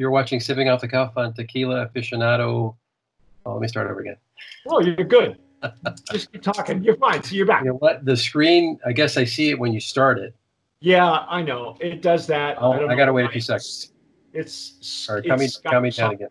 You're 0.00 0.10
watching 0.10 0.40
Sipping 0.40 0.70
Off 0.70 0.80
the 0.80 0.88
Cuff 0.88 1.12
on 1.18 1.34
Tequila 1.34 1.86
Aficionado. 1.86 2.74
Oh, 3.44 3.52
let 3.52 3.60
me 3.60 3.68
start 3.68 3.90
over 3.90 4.00
again. 4.00 4.16
Oh, 4.66 4.80
you're 4.80 4.96
good. 4.96 5.36
Just 6.10 6.32
keep 6.32 6.40
talking. 6.40 6.82
You're 6.82 6.96
fine. 6.96 7.22
So 7.22 7.34
you're 7.34 7.44
back. 7.44 7.64
You 7.64 7.72
know 7.72 7.76
what? 7.76 8.02
The 8.06 8.16
screen, 8.16 8.80
I 8.86 8.92
guess 8.92 9.18
I 9.18 9.24
see 9.24 9.50
it 9.50 9.58
when 9.58 9.74
you 9.74 9.80
start 9.80 10.18
it. 10.18 10.34
Yeah, 10.80 11.06
I 11.28 11.42
know. 11.42 11.76
It 11.80 12.00
does 12.00 12.26
that. 12.28 12.56
Oh, 12.58 12.78
don't 12.78 12.90
I 12.90 12.96
gotta 12.96 13.12
wait 13.12 13.26
a 13.26 13.28
few 13.28 13.42
seconds. 13.42 13.92
It's 14.32 15.06
All 15.06 15.16
right, 15.16 15.24
count 15.26 15.38
me, 15.38 15.48
count 15.66 15.82
me 15.82 15.90
down 15.90 16.14
again. 16.14 16.28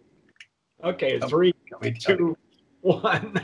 Okay, 0.84 1.20
Count- 1.20 1.30
three, 1.30 1.54
Count 1.70 1.84
me 1.84 1.92
down. 1.92 2.18
two, 2.18 2.38
one. 2.82 3.40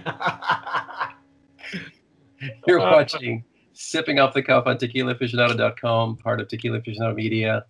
You're 2.66 2.80
watching 2.80 3.44
Sipping 3.73 4.18
Off 4.18 4.34
the 4.34 4.42
Cuff 4.42 4.66
on 4.66 4.80
TequilaAficionado.com, 4.80 6.18
part 6.18 6.42
of 6.42 6.48
Tequila 6.48 6.80
Aficionado 6.82 7.14
Media. 7.14 7.66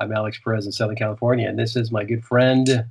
I'm 0.00 0.12
Alex 0.12 0.40
Perez 0.42 0.64
in 0.64 0.72
Southern 0.72 0.96
California, 0.96 1.46
and 1.46 1.58
this 1.58 1.76
is 1.76 1.92
my 1.92 2.04
good 2.04 2.24
friend, 2.24 2.86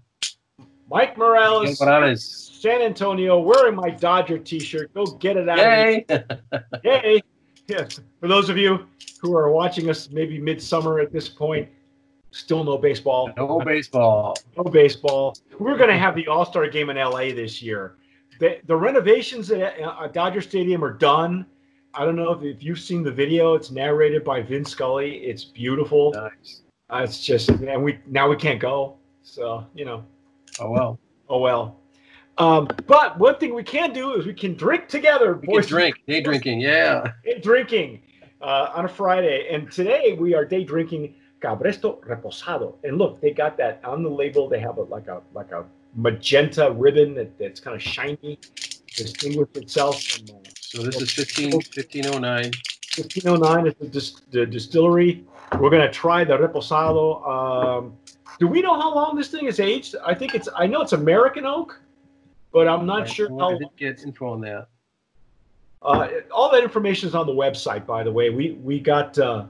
Mike 0.91 1.17
Morales, 1.17 1.81
Morales. 1.81 2.23
San 2.61 2.83
Antonio, 2.83 3.39
wearing 3.39 3.73
my 3.73 3.89
Dodger 3.89 4.37
T-shirt. 4.37 4.93
Go 4.93 5.05
get 5.05 5.35
it 5.35 5.49
out. 5.49 5.57
Yay! 5.57 6.05
Of. 6.07 6.61
Yay! 6.83 7.21
Yes. 7.67 7.99
For 8.19 8.27
those 8.27 8.49
of 8.49 8.57
you 8.57 8.85
who 9.21 9.35
are 9.35 9.51
watching 9.51 9.89
us, 9.89 10.11
maybe 10.11 10.39
midsummer 10.39 10.99
at 10.99 11.11
this 11.11 11.27
point, 11.27 11.67
still 12.29 12.63
no 12.63 12.77
baseball. 12.77 13.31
no 13.35 13.59
baseball. 13.59 14.37
no 14.55 14.63
baseball. 14.65 15.35
We're 15.57 15.77
going 15.77 15.89
to 15.89 15.97
have 15.97 16.15
the 16.15 16.27
All 16.27 16.45
Star 16.45 16.67
game 16.69 16.91
in 16.91 16.97
LA 16.97 17.31
this 17.31 17.59
year. 17.59 17.95
The, 18.39 18.59
the 18.67 18.75
renovations 18.75 19.49
at 19.49 19.81
uh, 19.81 20.07
Dodger 20.07 20.41
Stadium 20.41 20.83
are 20.83 20.93
done. 20.93 21.47
I 21.95 22.05
don't 22.05 22.15
know 22.15 22.31
if, 22.33 22.43
if 22.43 22.61
you've 22.61 22.79
seen 22.79 23.01
the 23.01 23.11
video. 23.11 23.55
It's 23.55 23.71
narrated 23.71 24.23
by 24.23 24.43
Vince 24.43 24.69
Scully. 24.69 25.17
It's 25.17 25.43
beautiful. 25.43 26.11
Nice. 26.11 26.61
Uh, 26.89 27.01
it's 27.03 27.23
just, 27.23 27.49
and 27.49 27.83
we 27.83 27.99
now 28.07 28.27
we 28.29 28.35
can't 28.35 28.59
go. 28.59 28.95
So 29.23 29.65
you 29.75 29.85
know, 29.85 30.03
Oh 30.59 30.71
well. 30.71 30.99
oh 31.29 31.39
well. 31.39 31.75
Um, 32.37 32.67
but 32.87 33.19
one 33.19 33.37
thing 33.37 33.53
we 33.53 33.63
can 33.63 33.91
do 33.93 34.13
is 34.15 34.25
we 34.25 34.33
can 34.33 34.55
drink 34.55 34.87
together. 34.87 35.35
We 35.35 35.47
can 35.47 35.65
drink. 35.65 36.01
Day 36.07 36.21
drinking. 36.21 36.61
Yeah. 36.61 37.11
Day 37.23 37.39
drinking 37.39 38.01
uh, 38.41 38.71
on 38.73 38.85
a 38.85 38.87
Friday, 38.87 39.47
and 39.51 39.71
today 39.71 40.15
we 40.19 40.33
are 40.33 40.45
day 40.45 40.63
drinking 40.63 41.15
Cabresto 41.41 41.99
Reposado. 42.05 42.75
And 42.83 42.97
look, 42.97 43.21
they 43.21 43.31
got 43.31 43.57
that 43.57 43.81
on 43.83 44.03
the 44.03 44.09
label. 44.09 44.47
They 44.49 44.59
have 44.59 44.77
a 44.77 44.83
like 44.83 45.07
a 45.07 45.21
like 45.33 45.51
a 45.51 45.65
magenta 45.95 46.71
ribbon 46.71 47.13
that, 47.15 47.37
that's 47.37 47.59
kind 47.59 47.75
of 47.75 47.81
shiny, 47.81 48.37
to 48.37 49.03
distinguish 49.03 49.49
itself 49.55 50.01
from 50.01 50.35
uh, 50.35 50.39
So 50.59 50.83
this 50.83 51.01
is 51.01 51.11
15, 51.11 51.51
1509. 51.51 52.51
1509 52.95 53.67
is 53.67 53.73
the, 53.79 53.87
dis- 53.87 54.21
the 54.31 54.45
distillery. 54.45 55.25
We're 55.57 55.69
gonna 55.69 55.91
try 55.91 56.23
the 56.23 56.37
Reposado. 56.37 57.27
Um, 57.27 57.97
do 58.39 58.47
we 58.47 58.61
know 58.61 58.79
how 58.79 58.93
long 58.93 59.15
this 59.15 59.29
thing 59.29 59.45
is 59.45 59.59
aged? 59.59 59.95
I 60.05 60.13
think 60.13 60.35
it's. 60.35 60.47
I 60.55 60.67
know 60.67 60.81
it's 60.81 60.93
American 60.93 61.45
oak, 61.45 61.81
but 62.53 62.67
I'm 62.67 62.85
not 62.85 62.99
Right. 63.01 63.09
sure 63.09 63.29
how. 63.39 63.57
get 63.77 64.03
info 64.03 64.29
on 64.33 64.41
that. 64.41 64.67
Uh, 65.81 66.07
all 66.31 66.51
that 66.51 66.61
information 66.63 67.07
is 67.09 67.15
on 67.15 67.25
the 67.25 67.33
website, 67.33 67.85
by 67.85 68.03
the 68.03 68.11
way. 68.11 68.29
We 68.29 68.51
we 68.63 68.79
got. 68.79 69.17
Uh, 69.17 69.45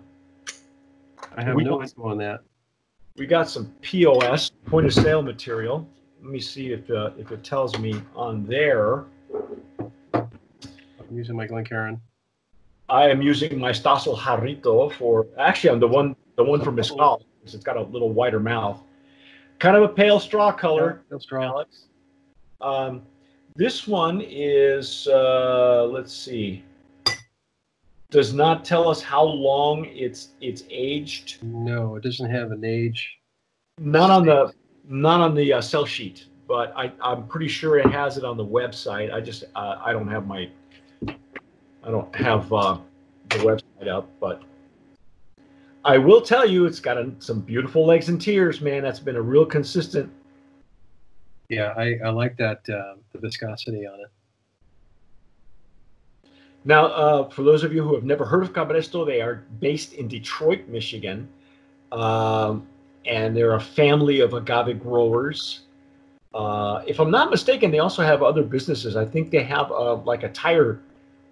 I 1.36 1.44
have 1.44 1.56
We 1.56 1.64
no 1.64 1.82
info 1.82 2.04
on 2.04 2.18
that. 2.20 2.42
we 3.18 3.26
got 3.28 3.50
some 3.50 3.72
POS 3.82 4.52
point 4.66 4.86
of 4.88 4.94
sale 4.94 5.22
material. 5.22 5.88
Let 6.22 6.32
me 6.32 6.40
see 6.40 6.72
if 6.72 6.90
uh, 6.90 7.12
if 7.18 7.32
it 7.32 7.44
tells 7.44 7.78
me 7.78 8.02
on 8.16 8.46
there. 8.46 9.06
I'm 10.14 10.30
using 11.12 11.36
my 11.36 11.46
Glencairn. 11.46 12.00
I 12.90 13.10
am 13.10 13.22
using 13.22 13.60
my 13.60 13.72
Stossel 13.72 14.18
Jarrito 14.18 14.92
for 14.94 15.28
actually 15.38 15.70
I'm 15.72 15.80
the 15.80 15.88
one 15.88 16.16
the 16.36 16.44
one 16.44 16.62
for 16.62 16.72
Mescal 16.72 17.24
because 17.40 17.54
it's 17.54 17.64
got 17.64 17.78
a 17.78 17.84
little 17.84 18.12
wider 18.12 18.40
mouth. 18.40 18.82
Kind 19.60 19.76
of 19.76 19.84
a 19.84 19.90
pale 19.90 20.20
straw 20.20 20.52
color, 20.52 21.02
Still 21.08 21.20
strong. 21.20 21.44
Alex. 21.44 21.86
Um, 22.62 23.02
this 23.56 23.88
one 23.88 24.22
is 24.26 25.08
uh, 25.08 25.86
let's 25.92 26.14
see. 26.14 26.64
Does 28.10 28.34
not 28.34 28.66
tell 28.66 28.90
us 28.90 29.02
how 29.02 29.24
long 29.24 29.86
it's 29.86 30.30
it's 30.42 30.64
aged. 30.72 31.44
No, 31.44 31.96
it 31.96 32.04
doesn't 32.04 32.30
have 32.30 32.52
an 32.52 32.64
age. 32.64 33.20
Not 33.80 34.10
on 34.10 34.26
the 34.26 34.54
not 34.88 35.22
on 35.22 35.36
the 35.36 35.54
uh, 35.54 35.62
sell 35.62 35.86
sheet, 35.86 36.26
but 36.48 36.74
I 36.76 36.92
I'm 37.02 37.28
pretty 37.28 37.50
sure 37.50 37.78
it 37.78 37.92
has 37.92 38.18
it 38.18 38.24
on 38.24 38.36
the 38.36 38.46
website. 38.46 39.14
I 39.14 39.22
just 39.22 39.44
uh, 39.56 39.80
I 39.84 39.94
don't 39.94 40.08
have 40.08 40.26
my 40.26 40.50
I 41.84 41.92
don't 41.92 42.14
have 42.16 42.52
uh, 42.52 42.78
the 43.30 43.38
website 43.38 43.88
up, 43.88 44.10
but 44.20 44.44
I 45.86 45.98
will 45.98 46.22
tell 46.22 46.46
you 46.46 46.66
it's 46.66 46.80
got 46.80 46.98
a, 46.98 47.12
some 47.20 47.40
beautiful 47.40 47.86
legs 47.86 48.10
and 48.10 48.22
tears, 48.22 48.62
man. 48.62 48.84
That's 48.84 49.00
been 49.00 49.16
a 49.16 49.22
real 49.22 49.46
consistent. 49.46 50.12
Yeah, 51.48 51.74
I, 51.78 51.98
I 52.06 52.10
like 52.10 52.38
that 52.38 52.68
uh, 52.70 52.96
the 53.12 53.20
viscosity 53.20 53.88
on 53.88 54.00
it. 54.02 54.12
Now, 56.66 56.88
uh, 56.88 57.30
for 57.30 57.44
those 57.44 57.64
of 57.64 57.74
you 57.74 57.82
who 57.82 57.96
have 57.96 58.04
never 58.04 58.26
heard 58.26 58.44
of 58.44 58.54
Cabresto, 58.54 59.06
they 59.06 59.22
are 59.22 59.46
based 59.60 59.94
in 59.94 60.08
Detroit, 60.08 60.68
Michigan, 60.68 61.28
um, 61.92 62.68
and 63.06 63.36
they're 63.36 63.56
a 63.56 63.62
family 63.62 64.20
of 64.20 64.34
agave 64.34 64.80
growers. 64.80 65.62
Uh, 66.34 66.84
if 66.86 67.00
I'm 67.00 67.10
not 67.10 67.32
mistaken, 67.32 67.72
they 67.72 67.80
also 67.80 68.04
have 68.04 68.22
other 68.22 68.44
businesses. 68.44 68.96
I 68.96 69.06
think 69.06 69.32
they 69.32 69.42
have 69.44 69.72
uh, 69.72 69.96
like 69.96 70.24
a 70.24 70.30
tire 70.30 70.82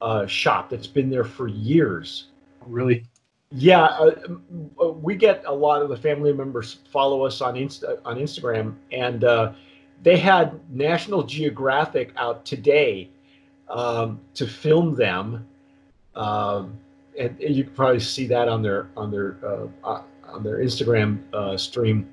uh, 0.01 0.25
shop 0.27 0.69
that's 0.69 0.87
been 0.87 1.09
there 1.09 1.23
for 1.23 1.47
years. 1.47 2.27
Really? 2.65 3.03
Yeah, 3.51 3.83
uh, 3.83 4.11
uh, 4.81 4.91
we 4.91 5.15
get 5.15 5.43
a 5.45 5.53
lot 5.53 5.81
of 5.81 5.87
the 5.89 5.95
family 5.97 6.33
members 6.33 6.79
follow 6.91 7.23
us 7.25 7.39
on 7.41 7.55
Insta 7.55 7.97
on 8.03 8.17
Instagram, 8.17 8.75
and 8.91 9.23
uh, 9.23 9.53
they 10.03 10.17
had 10.17 10.59
National 10.69 11.23
Geographic 11.23 12.11
out 12.17 12.45
today 12.45 13.09
um, 13.69 14.19
to 14.33 14.45
film 14.45 14.95
them, 14.95 15.47
um, 16.15 16.77
and, 17.17 17.39
and 17.39 17.55
you 17.55 17.63
can 17.63 17.73
probably 17.73 18.01
see 18.01 18.27
that 18.27 18.49
on 18.49 18.61
their 18.61 18.89
on 18.97 19.11
their 19.11 19.37
uh, 19.43 19.67
uh, 19.83 20.01
on 20.27 20.43
their 20.43 20.57
Instagram 20.57 21.19
uh, 21.33 21.55
stream. 21.57 22.09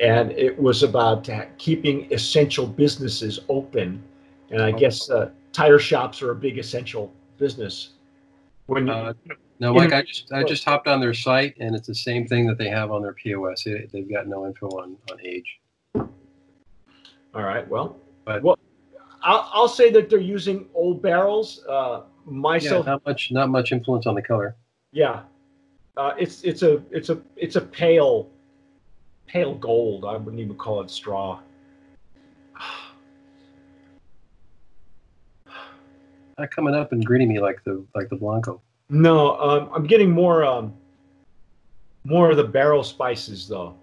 And 0.00 0.32
it 0.32 0.58
was 0.58 0.82
about 0.82 1.28
keeping 1.58 2.10
essential 2.10 2.66
businesses 2.66 3.40
open, 3.50 4.02
and 4.50 4.62
I 4.62 4.72
Oh. 4.72 4.78
guess 4.78 5.10
uh, 5.10 5.30
tire 5.52 5.78
shops 5.78 6.22
are 6.22 6.30
a 6.30 6.34
big 6.34 6.58
essential 6.58 7.12
business. 7.38 7.90
When 8.66 8.88
Uh, 8.88 9.12
no, 9.60 9.74
Mike, 9.74 9.92
I 9.92 10.02
just 10.02 10.32
I 10.32 10.42
just 10.44 10.64
hopped 10.64 10.88
on 10.88 11.00
their 11.00 11.14
site 11.14 11.54
and 11.60 11.74
it's 11.74 11.86
the 11.86 11.94
same 11.94 12.26
thing 12.26 12.46
that 12.46 12.58
they 12.58 12.68
have 12.68 12.90
on 12.90 13.02
their 13.02 13.12
POS. 13.12 13.64
They, 13.64 13.86
they've 13.92 14.10
got 14.10 14.26
no 14.26 14.46
info 14.46 14.68
on, 14.68 14.96
on 15.10 15.18
age. 15.22 15.60
All 15.94 17.42
right. 17.42 17.66
Well, 17.68 17.96
But- 18.24 18.42
well, 18.42 18.58
I'll, 19.22 19.48
I'll 19.52 19.68
say 19.68 19.90
that 19.92 20.10
they're 20.10 20.18
using 20.18 20.66
old 20.74 21.00
barrels. 21.00 21.64
Uh, 21.68 22.02
Yeah, 22.26 22.32
myself, 22.32 22.86
not 22.86 23.04
much 23.06 23.30
not 23.30 23.48
much 23.50 23.72
influence 23.72 24.06
on 24.06 24.14
the 24.14 24.22
color. 24.22 24.56
yeah. 24.92 25.22
Uh, 25.96 26.14
it's 26.18 26.42
it's 26.42 26.62
a 26.62 26.82
it's 26.90 27.10
a 27.10 27.20
it's 27.36 27.56
a 27.56 27.60
pale, 27.60 28.26
pale 29.26 29.54
gold. 29.56 30.04
I 30.06 30.16
wouldn't 30.16 30.40
even 30.40 30.56
call 30.56 30.80
it 30.80 30.90
straw. 30.90 31.38
Not 36.38 36.50
coming 36.50 36.74
up 36.74 36.92
and 36.92 37.04
greeting 37.04 37.28
me 37.28 37.40
like 37.40 37.62
the 37.64 37.84
like 37.94 38.08
the 38.08 38.16
Blanco. 38.16 38.60
No, 38.88 39.38
um, 39.38 39.70
I'm 39.74 39.86
getting 39.86 40.10
more 40.10 40.44
um, 40.44 40.74
more 42.04 42.30
of 42.30 42.36
the 42.36 42.44
barrel 42.44 42.82
spices 42.82 43.48
though. 43.48 43.74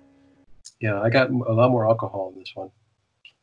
Yeah, 0.81 1.01
I 1.01 1.09
got 1.09 1.29
a 1.29 1.33
lot 1.33 1.71
more 1.71 1.87
alcohol 1.87 2.31
in 2.33 2.39
this 2.39 2.51
one. 2.55 2.69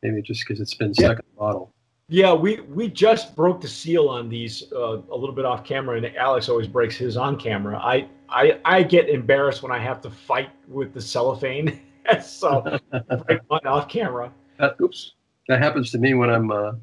Maybe 0.03 0.21
just 0.21 0.41
because 0.45 0.59
it's 0.59 0.73
been 0.73 0.93
Yeah. 0.97 1.11
in 1.11 1.15
the 1.17 1.23
bottle. 1.37 1.73
Yeah, 2.09 2.33
we 2.33 2.61
we 2.61 2.87
just 2.87 3.35
broke 3.35 3.59
the 3.61 3.67
seal 3.67 4.07
on 4.07 4.29
these 4.29 4.71
uh, 4.71 5.01
a 5.11 5.15
little 5.15 5.35
bit 5.35 5.45
off 5.45 5.63
camera, 5.65 5.97
and 5.97 6.05
Alex 6.15 6.47
always 6.47 6.67
breaks 6.67 6.95
his 6.95 7.17
on 7.17 7.37
camera. 7.37 7.77
I 7.77 8.07
I 8.29 8.59
I 8.63 8.83
get 8.83 9.09
embarrassed 9.09 9.61
when 9.61 9.71
I 9.71 9.79
have 9.79 10.01
to 10.01 10.09
fight 10.09 10.49
with 10.67 10.93
the 10.93 11.01
cellophane, 11.01 11.81
so 12.21 12.79
I 12.93 13.15
break 13.27 13.41
mine 13.49 13.65
off 13.65 13.89
camera. 13.89 14.31
That, 14.57 14.75
oops, 14.81 15.13
that 15.49 15.59
happens 15.61 15.91
to 15.91 15.97
me 15.97 16.13
when 16.13 16.29
I'm 16.29 16.49
uh, 16.51 16.73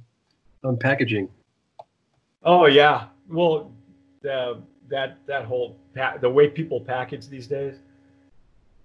I'm 0.62 0.76
packaging. 0.78 1.28
Oh 2.44 2.66
yeah, 2.66 3.06
well, 3.30 3.72
the 4.22 4.60
that 4.88 5.18
that 5.26 5.44
whole 5.44 5.76
pa- 5.94 6.18
the 6.20 6.28
way 6.28 6.48
people 6.48 6.80
package 6.80 7.28
these 7.28 7.46
days, 7.46 7.76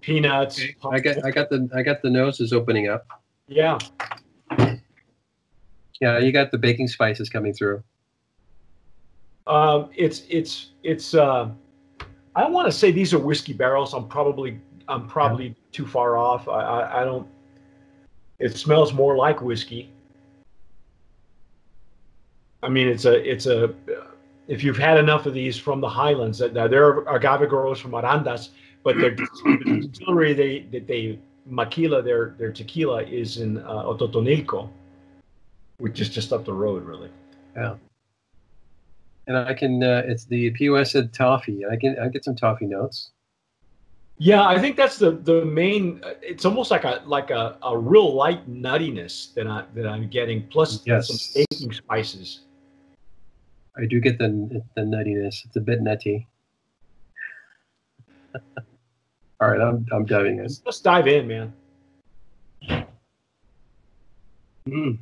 peanuts. 0.02 0.62
I 0.90 1.00
got 1.00 1.26
I 1.26 1.32
got 1.32 1.50
the 1.50 1.70
I 1.74 1.82
got 1.82 2.02
the 2.02 2.10
noses 2.10 2.54
opening 2.54 2.88
up. 2.88 3.06
yeah. 3.48 3.78
Yeah, 6.02 6.18
you 6.20 6.32
got 6.32 6.52
the 6.52 6.58
baking 6.58 6.88
spices 6.88 7.30
coming 7.30 7.54
through. 7.54 7.84
Um, 9.48 9.90
it's 9.96 10.24
it's 10.30 10.70
it's. 10.84 11.14
Uh, 11.14 11.50
I 12.36 12.48
want 12.48 12.68
to 12.68 12.72
say 12.72 12.92
these 12.92 13.14
are 13.14 13.20
whiskey 13.20 13.52
barrels. 13.52 13.94
I'm 13.94 14.08
probably 14.08 14.62
I'm 14.88 15.08
probably 15.08 15.56
too 15.74 15.86
far 15.86 16.16
off. 16.16 16.48
I, 16.48 16.62
I 16.62 17.02
I 17.02 17.04
don't. 17.04 17.28
It 18.40 18.56
smells 18.56 18.94
more 18.94 19.18
like 19.18 19.42
whiskey. 19.42 19.92
I 22.64 22.70
mean, 22.70 22.88
it's 22.88 23.06
a 23.06 23.14
it's 23.30 23.46
a. 23.46 23.74
If 24.48 24.64
you've 24.64 24.78
had 24.78 24.98
enough 24.98 25.26
of 25.28 25.34
these 25.34 25.58
from 25.58 25.80
the 25.80 25.88
Highlands, 25.90 26.40
that 26.40 26.54
now 26.54 26.68
there 26.68 26.86
are 26.86 27.16
agave 27.16 27.48
growers 27.50 27.80
from 27.80 27.92
Arandas, 27.92 28.50
but 28.84 28.98
their 28.98 29.12
the 29.16 29.88
distillery 29.92 30.34
they 30.34 30.60
that 30.72 30.88
they 30.88 31.20
Maquila, 31.46 32.02
their 32.02 32.36
their 32.38 32.52
tequila, 32.52 33.04
is 33.04 33.38
in 33.38 33.60
uh, 33.60 33.84
Atotonilco, 33.84 34.70
which 35.78 36.00
is 36.02 36.10
just 36.10 36.34
up 36.34 36.46
the 36.46 36.54
road, 36.54 36.84
really. 36.84 37.10
Yeah. 37.56 37.76
And 39.28 39.38
I 39.38 39.54
can. 39.54 39.84
Uh, 39.84 40.02
it's 40.06 40.26
the 40.26 40.50
POS 40.52 40.92
said 40.92 41.14
toffee. 41.14 41.66
I 41.66 41.76
can. 41.76 41.98
I 42.00 42.08
get 42.10 42.26
some 42.26 42.36
toffee 42.36 42.66
notes. 42.66 43.12
Yeah, 44.18 44.46
I 44.46 44.60
think 44.60 44.76
that's 44.76 44.98
the 44.98 45.12
the 45.12 45.46
main. 45.46 46.02
uh, 46.04 46.14
It's 46.22 46.44
almost 46.44 46.72
like 46.72 46.84
a 46.84 47.04
like 47.06 47.30
a, 47.30 47.58
a 47.62 47.78
real 47.78 48.14
light 48.16 48.50
nuttiness 48.50 49.34
that 49.36 49.48
I 49.48 49.64
that 49.76 49.86
I'm 49.88 50.10
getting, 50.10 50.48
plus 50.48 50.86
Yes. 50.86 51.08
some 51.08 51.46
baking 51.52 51.72
spices. 51.74 52.42
I 53.78 53.86
do 53.86 54.00
get 54.00 54.18
the 54.18 54.62
the 54.76 54.82
nuttiness. 54.82 55.46
It's 55.46 55.56
a 55.56 55.62
bit 55.62 55.82
nutty. 55.82 56.28
All 59.42 59.50
right, 59.50 59.62
I'm 59.62 59.86
I'm 59.92 60.06
diving 60.06 60.38
in. 60.38 60.44
Let's, 60.44 60.62
let's 60.66 60.82
dive 60.82 61.08
in, 61.08 61.28
man. 61.28 61.54
Mm. 64.68 65.00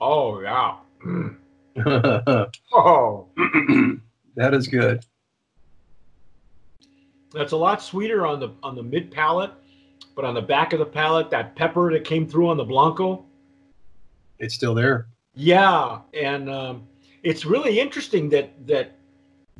Oh 0.00 0.40
yeah. 0.40 0.76
Mm. 1.04 1.36
Oh, 2.72 3.26
that 4.36 4.52
is 4.52 4.66
good. 4.66 5.04
that's 7.32 7.52
a 7.52 7.56
lot 7.56 7.80
sweeter 7.82 8.26
on 8.26 8.40
the 8.40 8.50
on 8.62 8.74
the 8.74 8.82
mid 8.82 9.10
palate, 9.10 9.52
but 10.16 10.24
on 10.24 10.34
the 10.34 10.42
back 10.42 10.72
of 10.72 10.78
the 10.78 10.86
palate, 10.86 11.30
that 11.30 11.54
pepper 11.54 11.92
that 11.92 12.04
came 12.04 12.26
through 12.26 12.48
on 12.48 12.56
the 12.56 12.64
blanco. 12.64 13.24
It's 14.38 14.54
still 14.54 14.74
there. 14.74 15.06
Yeah, 15.40 16.00
and 16.14 16.50
um, 16.50 16.82
it's 17.22 17.44
really 17.44 17.78
interesting 17.78 18.28
that 18.30 18.50
that 18.66 18.96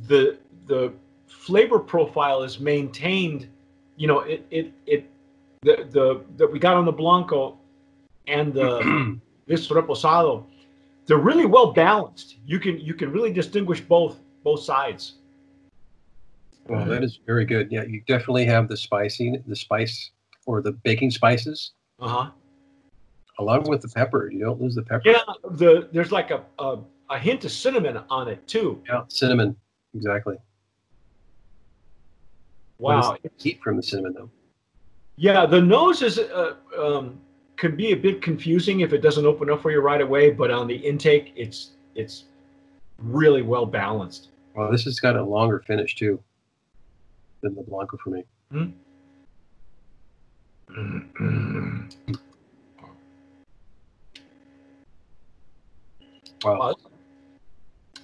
the 0.09 0.37
the 0.67 0.93
flavor 1.29 1.79
profile 1.79 2.43
is 2.43 2.59
maintained. 2.59 3.47
You 3.97 4.09
know, 4.09 4.19
it 4.21 4.45
it 4.51 4.73
it 4.87 5.09
the 5.63 5.87
the 5.89 6.25
that 6.37 6.51
we 6.51 6.59
got 6.59 6.75
on 6.75 6.85
the 6.85 6.91
blanco 6.91 7.57
and 8.27 8.53
the 8.53 9.21
this 9.47 9.69
reposado, 9.69 10.45
they're 11.07 11.17
really 11.17 11.47
well 11.47 11.73
balanced. 11.73 12.39
You 12.45 12.59
can 12.59 12.81
you 12.81 12.93
can 12.93 13.13
really 13.13 13.33
distinguish 13.33 13.81
both 13.81 14.19
both 14.43 14.65
sides. 14.65 15.15
Well, 16.67 16.87
that 16.87 17.05
is 17.05 17.21
very 17.25 17.45
good. 17.45 17.71
Yeah, 17.71 17.85
you 17.85 18.03
definitely 18.09 18.47
have 18.47 18.67
the 18.67 18.77
spicy, 18.77 19.41
the 19.47 19.55
spice 19.55 20.11
or 20.45 20.61
the 20.61 20.73
baking 20.73 21.13
spices, 21.13 21.71
Uh 22.01 22.09
huh. 22.09 22.31
Along 23.39 23.69
with 23.69 23.83
the 23.83 23.89
pepper. 23.89 24.31
You 24.31 24.41
don't 24.41 24.61
lose 24.61 24.75
the 24.75 24.83
pepper. 24.83 25.03
Yeah, 25.05 25.23
the 25.51 25.89
there's 25.93 26.13
like 26.13 26.31
a, 26.31 26.43
a 26.59 26.79
a 27.11 27.19
hint 27.19 27.45
of 27.45 27.53
cinnamon 27.53 28.01
on 28.11 28.29
it 28.29 28.47
too. 28.47 28.83
Yeah, 28.87 29.03
cinnamon. 29.09 29.57
Exactly. 29.95 30.37
Wow. 32.79 33.11
What 33.11 33.21
is 33.25 33.31
the 33.39 33.43
heat 33.43 33.61
from 33.63 33.77
the 33.77 33.83
cinnamon 33.83 34.15
though? 34.15 34.31
Yeah, 35.17 35.47
the 35.47 35.61
nose 35.61 36.03
is 36.03 36.19
uh, 36.19 36.55
um, 36.79 37.19
can 37.57 37.75
be 37.75 37.93
a 37.93 37.97
bit 37.97 38.23
confusing 38.23 38.81
if 38.81 38.93
it 38.93 38.99
doesn't 38.99 39.27
open 39.27 39.51
up 39.51 39.63
for 39.63 39.73
you 39.73 39.81
right 39.81 40.01
away, 40.01 40.31
but 40.31 40.51
on 40.51 40.67
the 40.67 40.77
intake, 40.77 41.33
it's 41.35 41.73
it's 41.95 42.25
really 42.99 43.43
well 43.43 43.67
balanced. 43.67 44.29
Well, 44.55 44.71
this 44.71 44.85
has 44.85 45.01
got 45.01 45.17
a 45.17 45.23
longer 45.23 45.63
finish 45.67 45.97
too 45.97 46.23
than 47.41 47.55
the 47.55 47.63
blanco 47.63 47.97
for 47.97 48.11
me. 48.11 48.25
Wow, 56.45 56.59
Wow, 56.59 56.75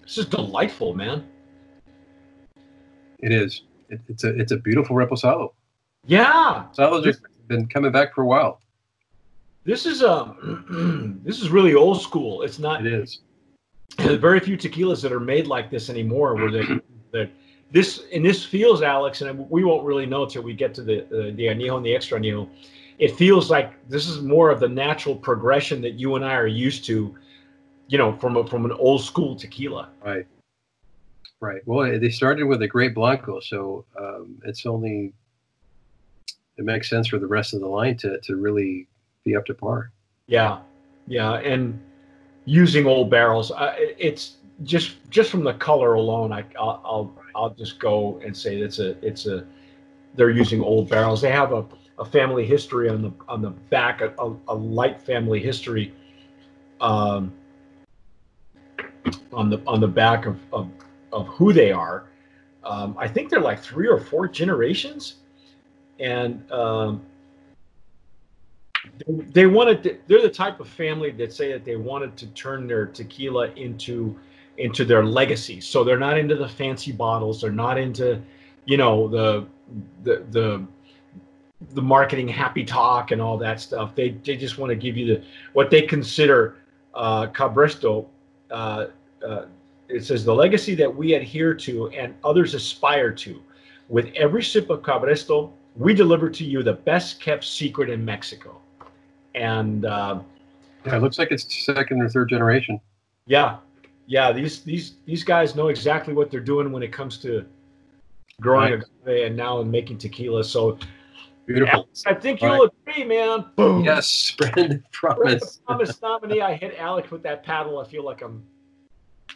This 0.02 0.18
is 0.18 0.26
delightful, 0.26 0.94
man. 0.94 1.24
it 3.20 3.32
is. 3.32 3.62
It, 3.88 4.00
it's 4.08 4.24
a 4.24 4.28
it's 4.38 4.52
a 4.52 4.56
beautiful 4.56 4.96
reposado. 4.96 5.52
Yeah, 6.06 6.66
Salos 6.72 7.06
have 7.06 7.16
been 7.48 7.66
coming 7.66 7.92
back 7.92 8.14
for 8.14 8.22
a 8.22 8.26
while. 8.26 8.60
this 9.64 9.86
is 9.86 10.02
um 10.02 11.20
this 11.24 11.40
is 11.40 11.48
really 11.50 11.74
old 11.74 12.00
school. 12.02 12.42
It's 12.42 12.58
not 12.58 12.84
It 12.86 12.92
is. 12.92 13.20
there's 13.98 14.18
very 14.20 14.40
few 14.40 14.56
tequilas 14.56 15.00
that 15.02 15.12
are 15.12 15.20
made 15.20 15.46
like 15.46 15.70
this 15.70 15.88
anymore. 15.90 16.34
Where 16.34 16.50
they 16.50 16.64
that 17.12 17.30
this 17.70 18.02
and 18.12 18.24
this 18.24 18.44
feels, 18.44 18.82
Alex, 18.82 19.20
and 19.22 19.48
we 19.50 19.64
won't 19.64 19.84
really 19.84 20.06
know 20.06 20.24
until 20.24 20.42
we 20.42 20.54
get 20.54 20.74
to 20.74 20.82
the 20.82 21.04
uh, 21.06 21.34
the 21.36 21.46
añejo 21.46 21.76
and 21.76 21.86
the 21.86 21.94
extra 21.94 22.18
añejo. 22.18 22.48
It 22.98 23.16
feels 23.16 23.50
like 23.50 23.72
this 23.88 24.06
is 24.06 24.20
more 24.20 24.50
of 24.50 24.60
the 24.60 24.68
natural 24.68 25.16
progression 25.16 25.80
that 25.82 25.94
you 25.94 26.14
and 26.16 26.24
I 26.24 26.34
are 26.34 26.46
used 26.46 26.84
to, 26.86 27.14
you 27.94 27.98
know, 27.98 28.12
from 28.16 28.36
a, 28.36 28.44
from 28.44 28.64
an 28.64 28.72
old 28.72 29.04
school 29.04 29.36
tequila. 29.36 29.88
Right. 30.04 30.26
Right. 31.38 31.62
Well, 31.64 31.96
they 32.00 32.10
started 32.10 32.42
with 32.42 32.60
a 32.62 32.66
great 32.66 32.92
blanco, 32.92 33.38
so 33.38 33.84
um, 33.96 34.42
it's 34.44 34.66
only 34.66 35.12
it 36.56 36.64
makes 36.64 36.90
sense 36.90 37.06
for 37.06 37.20
the 37.20 37.28
rest 37.28 37.54
of 37.54 37.60
the 37.60 37.68
line 37.68 37.96
to 37.98 38.18
to 38.22 38.34
really 38.34 38.88
be 39.24 39.36
up 39.36 39.46
to 39.46 39.54
par. 39.54 39.92
Yeah, 40.26 40.58
yeah, 41.06 41.34
and 41.34 41.80
using 42.46 42.84
old 42.84 43.10
barrels, 43.10 43.52
uh, 43.52 43.76
it's 43.78 44.38
just 44.64 44.96
just 45.08 45.30
from 45.30 45.44
the 45.44 45.54
color 45.54 45.94
alone. 45.94 46.32
I, 46.32 46.44
I'll, 46.58 46.80
I'll 46.84 47.14
I'll 47.36 47.50
just 47.50 47.78
go 47.78 48.20
and 48.24 48.36
say 48.36 48.56
it's 48.56 48.80
a 48.80 48.98
it's 49.06 49.26
a 49.26 49.46
they're 50.16 50.30
using 50.30 50.60
old 50.60 50.88
barrels. 50.88 51.20
They 51.22 51.30
have 51.30 51.52
a, 51.52 51.64
a 52.00 52.04
family 52.04 52.44
history 52.44 52.88
on 52.88 53.02
the 53.02 53.12
on 53.28 53.40
the 53.40 53.50
back, 53.50 54.00
a, 54.00 54.12
a, 54.18 54.36
a 54.48 54.54
light 54.54 55.00
family 55.00 55.38
history, 55.38 55.94
um, 56.80 57.32
on 59.32 59.50
the 59.50 59.60
on 59.66 59.80
the 59.80 59.88
back 59.88 60.26
of 60.26 60.38
of, 60.52 60.68
of 61.12 61.26
who 61.28 61.52
they 61.52 61.72
are. 61.72 62.04
Um, 62.64 62.96
I 62.98 63.06
think 63.06 63.30
they're 63.30 63.40
like 63.40 63.60
three 63.60 63.88
or 63.88 64.00
four 64.00 64.26
generations, 64.26 65.16
and 66.00 66.50
um, 66.50 67.02
they, 69.06 69.12
they 69.32 69.46
wanted 69.46 69.82
to, 69.82 69.98
they're 70.06 70.22
the 70.22 70.30
type 70.30 70.60
of 70.60 70.68
family 70.68 71.10
that 71.12 71.32
say 71.32 71.52
that 71.52 71.64
they 71.64 71.76
wanted 71.76 72.16
to 72.16 72.26
turn 72.28 72.66
their 72.66 72.86
tequila 72.86 73.50
into 73.52 74.18
into 74.56 74.84
their 74.84 75.04
legacy. 75.04 75.60
So 75.60 75.82
they're 75.84 75.98
not 75.98 76.16
into 76.16 76.36
the 76.36 76.48
fancy 76.48 76.92
bottles. 76.92 77.40
They're 77.40 77.50
not 77.50 77.78
into 77.78 78.22
you 78.64 78.76
know 78.76 79.08
the 79.08 79.46
the 80.04 80.24
the 80.30 80.66
the 81.72 81.82
marketing 81.82 82.28
happy 82.28 82.64
talk 82.64 83.10
and 83.10 83.20
all 83.20 83.36
that 83.38 83.60
stuff. 83.60 83.94
They 83.94 84.10
they 84.10 84.36
just 84.36 84.58
want 84.58 84.70
to 84.70 84.76
give 84.76 84.96
you 84.96 85.06
the 85.06 85.24
what 85.52 85.70
they 85.70 85.82
consider 85.82 86.56
uh 86.94 87.26
cabresto 87.26 88.06
uh, 88.54 88.86
uh 89.26 89.44
it 89.88 90.02
says 90.04 90.24
the 90.24 90.34
legacy 90.34 90.74
that 90.74 90.92
we 91.00 91.14
adhere 91.14 91.54
to 91.66 91.88
and 91.90 92.14
others 92.24 92.54
aspire 92.54 93.12
to 93.24 93.32
with 93.88 94.06
every 94.14 94.42
sip 94.42 94.70
of 94.70 94.80
cabresto 94.82 95.52
we 95.76 95.92
deliver 95.92 96.30
to 96.30 96.44
you 96.44 96.62
the 96.62 96.72
best 96.90 97.20
kept 97.20 97.44
secret 97.44 97.90
in 97.90 98.04
mexico 98.04 98.52
and 99.34 99.84
uh, 99.84 100.20
Yeah, 100.86 100.96
it 100.96 101.02
looks 101.02 101.18
like 101.18 101.30
it's 101.32 101.64
second 101.64 102.00
or 102.00 102.08
third 102.08 102.28
generation. 102.28 102.80
yeah, 103.26 103.58
yeah, 104.06 104.32
these 104.32 104.62
these 104.62 104.94
these 105.06 105.24
guys 105.24 105.54
know 105.56 105.68
exactly 105.68 106.14
what 106.14 106.30
they're 106.30 106.40
doing 106.40 106.70
when 106.72 106.82
it 106.82 106.92
comes 106.92 107.18
to 107.18 107.44
growing 108.40 108.72
Right. 108.72 108.84
agave 109.04 109.26
and 109.26 109.36
now 109.36 109.60
and 109.60 109.70
making 109.70 109.98
tequila. 109.98 110.44
So 110.44 110.78
Beautiful. 111.46 111.80
Alex, 111.80 112.02
I 112.06 112.14
think 112.14 112.40
you'll 112.40 112.70
agree, 112.86 113.04
man. 113.04 113.44
Boom. 113.56 113.84
Yes, 113.84 114.30
Brendan, 114.38 114.54
We're 114.68 114.76
the 114.78 114.82
promise. 114.92 115.60
promise 115.66 116.02
nominee. 116.02 116.40
I 116.40 116.54
hit 116.54 116.74
Alex 116.78 117.10
with 117.10 117.22
that 117.24 117.42
paddle. 117.44 117.78
I 117.78 117.84
feel 117.86 118.04
like 118.04 118.22
I'm 118.22 118.42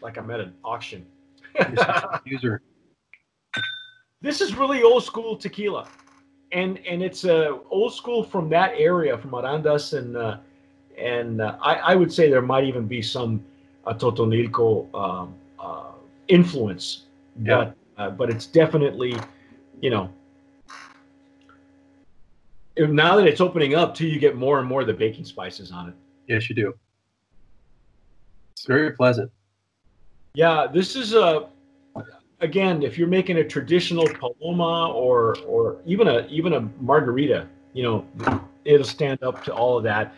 like 0.01 0.17
I'm 0.17 0.31
at 0.31 0.41
an 0.41 0.55
auction. 0.65 1.05
User. 2.25 2.63
this 4.23 4.41
is 4.41 4.55
really 4.57 4.83
old 4.83 5.05
school 5.05 5.37
tequila, 5.37 5.87
and 6.53 6.79
and 6.87 7.03
it's 7.03 7.25
uh, 7.25 7.59
old 7.71 7.93
school 7.93 8.23
from 8.25 8.49
that 8.51 8.73
area, 8.77 9.17
from 9.19 9.33
Arandas, 9.33 9.97
and 9.97 10.17
uh, 10.17 10.39
and 10.97 11.41
uh, 11.43 11.57
I, 11.63 11.75
I 11.75 11.95
would 11.95 12.13
say 12.13 12.31
there 12.31 12.43
might 12.43 12.65
even 12.65 12.87
be 12.87 13.03
some 13.03 13.45
uh, 13.87 13.93
Totonilco 13.95 14.93
um, 14.95 15.35
uh, 15.59 15.93
influence, 16.29 17.05
Yeah. 17.43 17.73
but 17.97 18.03
uh, 18.03 18.11
but 18.11 18.31
it's 18.31 18.47
definitely, 18.47 19.15
you 19.83 19.91
know. 19.91 20.11
Now 22.79 23.17
that 23.17 23.27
it's 23.27 23.41
opening 23.41 23.75
up, 23.75 23.95
too, 23.95 24.07
you 24.07 24.21
get 24.21 24.37
more 24.37 24.59
and 24.59 24.69
more 24.69 24.83
of 24.83 24.87
the 24.87 24.95
baking 24.95 25.25
spices 25.25 25.73
on 25.73 25.89
it. 25.89 25.95
Yes, 26.27 26.49
you 26.49 26.55
do. 26.55 26.75
It's 28.53 28.67
very 28.67 28.93
pleasant. 28.93 29.31
Yeah, 30.35 30.67
this 30.73 30.95
is 30.95 31.15
a 31.15 31.49
again, 32.41 32.83
if 32.83 32.99
you're 32.99 33.09
making 33.09 33.39
a 33.39 33.45
traditional 33.45 34.07
paloma 34.07 34.93
or 34.93 35.37
or 35.47 35.79
even 35.87 36.09
a 36.09 36.27
even 36.29 36.53
a 36.53 36.61
margarita, 36.81 37.47
you 37.73 37.83
know, 37.83 38.07
it'll 38.65 38.87
stand 38.87 39.23
up 39.23 39.43
to 39.45 39.55
all 39.55 39.77
of 39.77 39.85
that. 39.85 40.15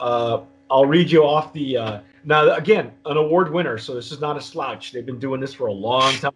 Uh, 0.00 0.42
I'll 0.70 0.86
read 0.86 1.10
you 1.10 1.24
off 1.24 1.52
the 1.52 1.76
uh, 1.76 2.00
now 2.24 2.54
again 2.54 2.92
an 3.06 3.16
award 3.16 3.52
winner, 3.52 3.78
so 3.78 3.94
this 3.94 4.12
is 4.12 4.20
not 4.20 4.36
a 4.36 4.40
slouch. 4.40 4.92
They've 4.92 5.06
been 5.06 5.18
doing 5.18 5.40
this 5.40 5.54
for 5.54 5.66
a 5.68 5.72
long 5.72 6.14
time. 6.14 6.32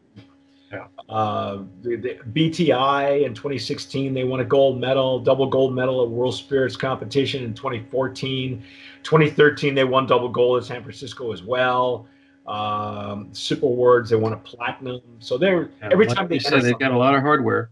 Yeah. 0.76 1.14
Uh, 1.14 1.62
the, 1.82 1.96
the 1.96 2.18
BTI 2.32 3.24
in 3.24 3.32
2016, 3.34 4.12
they 4.12 4.24
won 4.24 4.40
a 4.40 4.44
gold 4.44 4.78
medal, 4.80 5.18
double 5.20 5.46
gold 5.46 5.74
medal 5.74 6.02
at 6.02 6.10
World 6.10 6.34
Spirits 6.34 6.76
Competition 6.76 7.44
in 7.44 7.54
2014. 7.54 8.62
2013, 9.02 9.74
they 9.74 9.84
won 9.84 10.06
double 10.06 10.28
gold 10.28 10.58
at 10.60 10.66
San 10.66 10.82
Francisco 10.82 11.32
as 11.32 11.42
well. 11.42 12.08
Um, 12.46 13.28
Sip 13.32 13.62
Awards, 13.62 14.10
they 14.10 14.16
won 14.16 14.32
a 14.32 14.36
platinum. 14.36 15.00
So 15.18 15.38
they're 15.38 15.70
Yeah, 15.80 15.88
every 15.92 16.06
like 16.06 16.16
time 16.16 16.28
they 16.28 16.38
said, 16.38 16.62
they've 16.62 16.78
got 16.78 16.92
a 16.92 16.98
lot 16.98 17.14
of 17.14 17.22
hardware. 17.22 17.70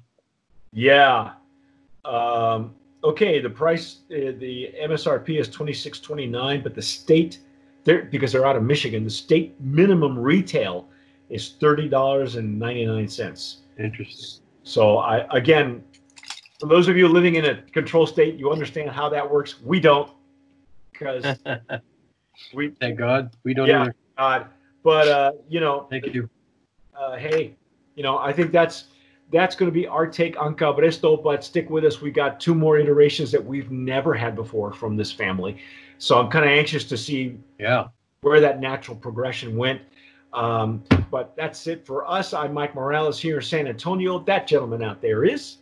yeah, 0.73 1.32
Um, 2.04 2.75
okay, 3.02 3.40
the 3.40 3.50
price, 3.50 4.00
uh, 4.11 4.32
the 4.38 4.70
MSRP 4.82 5.38
is 5.38 5.49
twenty 5.49 5.73
six 5.73 6.00
twenty 6.00 6.26
nine, 6.26 6.62
but 6.62 6.75
the 6.75 6.82
state, 6.82 7.38
they're, 7.84 8.04
because 8.04 8.32
they're 8.32 8.46
out 8.46 8.56
of 8.56 8.62
Michigan, 8.62 9.04
the 9.04 9.11
state 9.11 9.54
minimum 9.61 10.18
retail 10.18 10.88
is 11.31 11.54
thirty 11.61 11.88
dollars 11.88 12.37
and 12.37 12.59
ninety 12.59 12.87
nine 12.87 13.09
cents. 13.09 13.59
Interesting. 13.78 14.40
So 14.62 14.99
I 14.99 15.26
again, 15.37 15.83
for 16.61 16.66
those 16.66 16.88
of 16.88 16.97
you 16.97 17.09
living 17.09 17.35
in 17.37 17.45
a 17.47 17.57
control 17.73 18.07
state, 18.07 18.37
you 18.37 18.50
understand 18.50 18.90
how 18.90 19.09
that 19.11 19.28
works. 19.28 19.61
We 19.62 19.81
don't, 19.81 20.11
because 20.93 21.25
we 22.54 22.71
Thank 22.81 22.99
God 22.99 23.31
we 23.45 23.54
don't. 23.54 23.69
Yeah. 23.69 23.83
either. 23.83 23.95
God. 24.19 24.47
But 24.83 25.09
uh, 25.09 25.33
you 25.49 25.61
know, 25.61 25.87
Thank 25.90 26.07
you. 26.14 26.28
uh, 26.99 27.16
hey, 27.16 27.54
you 27.95 28.02
know, 28.02 28.19
I 28.19 28.33
think 28.33 28.52
that's 28.52 28.85
that's 29.33 29.57
going 29.57 29.71
to 29.71 29.75
be 29.75 29.87
our 29.87 30.07
take 30.07 30.38
on 30.40 30.54
Cabresto. 30.54 31.23
But 31.23 31.43
stick 31.45 31.71
with 31.71 31.85
us. 31.85 32.00
We 32.00 32.11
got 32.11 32.38
two 32.40 32.54
more 32.54 32.78
iterations 32.78 33.33
that 33.33 33.45
we've 33.45 33.71
never 33.71 34.14
had 34.14 34.37
before 34.37 34.73
from 34.73 34.97
this 34.97 35.11
family. 35.11 35.57
So 35.99 36.19
I'm 36.21 36.31
kind 36.31 36.45
of 36.45 36.50
anxious 36.50 36.85
to 36.85 36.97
see 36.99 37.38
Yeah. 37.59 37.88
where 38.21 38.40
that 38.40 38.61
natural 38.61 38.97
progression 38.97 39.57
went. 39.57 39.81
Um, 40.35 40.83
but 41.11 41.35
that's 41.37 41.67
it 41.67 41.87
for 41.87 42.11
us. 42.11 42.35
I'm 42.35 42.53
Mike 42.53 42.75
Morales 42.75 43.19
here 43.21 43.37
in 43.37 43.43
San 43.43 43.69
Antonio. 43.69 44.19
That 44.19 44.49
gentleman 44.49 44.83
out 44.83 45.00
there 45.00 45.25
is. 45.25 45.59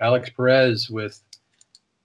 Alex 0.00 0.30
Perez 0.30 0.90
with 0.90 1.20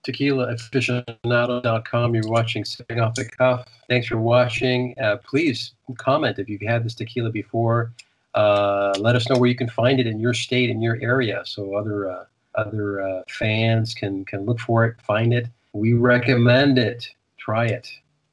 tequilaaficionado.com. 0.06 2.14
You're 2.14 2.28
watching 2.28 2.64
Sipping 2.64 3.00
Off 3.00 3.14
the 3.14 3.24
Cuff. 3.24 3.66
Thanks 3.88 4.06
for 4.06 4.18
watching. 4.18 4.94
Uh, 5.00 5.16
please 5.24 5.72
comment 5.96 6.38
if 6.38 6.48
you've 6.48 6.62
had 6.62 6.84
this 6.84 6.94
tequila 6.94 7.30
before. 7.30 7.92
Uh, 8.34 8.94
let 8.98 9.16
us 9.16 9.28
know 9.28 9.38
where 9.38 9.48
you 9.48 9.56
can 9.56 9.68
find 9.68 10.00
it 10.00 10.06
in 10.06 10.18
your 10.18 10.34
state, 10.34 10.70
in 10.70 10.82
your 10.82 10.98
area, 11.02 11.42
so 11.44 11.76
other 11.76 12.10
uh, 12.10 12.24
other 12.54 13.02
uh, 13.02 13.22
fans 13.28 13.94
can 13.94 14.24
can 14.24 14.46
look 14.46 14.58
for 14.58 14.86
it, 14.86 14.96
find 15.02 15.34
it. 15.34 15.48
We 15.72 15.94
recommend 15.94 16.78
it. 16.78 17.08
Try 17.38 17.66
it, 17.66 17.88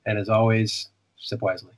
and 0.06 0.18
as 0.18 0.30
always, 0.30 0.88
sip 1.18 1.42
wisely. 1.42 1.74